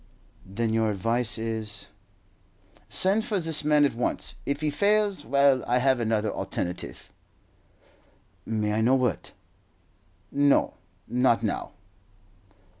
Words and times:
"Then 0.47 0.73
your 0.73 0.89
advice 0.89 1.37
is" 1.37 1.85
"Send 2.89 3.23
for 3.23 3.39
this 3.39 3.63
man 3.63 3.85
at 3.85 3.93
once. 3.93 4.33
If 4.47 4.61
he 4.61 4.71
fails 4.71 5.23
well, 5.23 5.63
I 5.67 5.77
have 5.77 5.99
another 5.99 6.31
alternative." 6.31 7.11
"May 8.43 8.73
I 8.73 8.81
know 8.81 8.95
what?" 8.95 9.31
"No, 10.31 10.73
not 11.07 11.43
now." 11.43 11.73